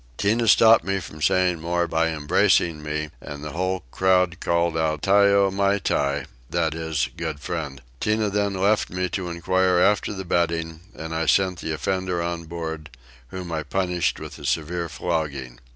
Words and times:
Tinah 0.17 0.47
stopped 0.47 0.83
me 0.83 0.99
from 0.99 1.21
saying 1.21 1.59
more 1.61 1.85
by 1.87 2.07
embracing 2.07 2.81
me 2.81 3.11
and 3.21 3.43
the 3.43 3.51
whole 3.51 3.83
crowd 3.91 4.39
cried 4.39 4.75
out 4.75 5.03
Tyo 5.03 5.51
myty 5.51 5.93
(i.e. 5.93 7.07
good 7.15 7.39
friend). 7.39 7.83
Tinah 7.99 8.31
then 8.31 8.55
left 8.55 8.89
me 8.89 9.09
to 9.09 9.29
enquire 9.29 9.79
after 9.79 10.11
the 10.11 10.25
bedding, 10.25 10.79
and 10.95 11.13
I 11.13 11.27
sent 11.27 11.59
the 11.59 11.71
offender 11.73 12.19
on 12.19 12.45
board, 12.45 12.89
whom 13.27 13.51
I 13.51 13.61
punished 13.61 14.19
with 14.19 14.39
a 14.39 14.45
severe 14.45 14.89
flogging. 14.89 15.59